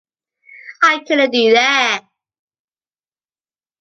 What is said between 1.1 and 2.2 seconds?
do that.